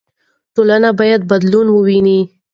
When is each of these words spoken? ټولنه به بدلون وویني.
ټولنه 0.55 0.89
به 0.97 1.05
بدلون 1.29 1.67
وویني. 1.71 2.19